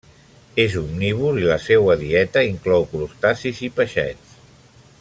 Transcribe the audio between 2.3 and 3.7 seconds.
inclou crustacis